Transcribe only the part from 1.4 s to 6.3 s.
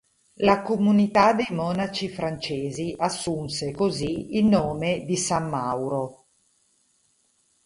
monaci francesi assunse, così, il nome di San Mauro.